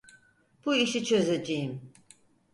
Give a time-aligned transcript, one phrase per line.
[0.65, 1.81] Bu işi çözeceğim.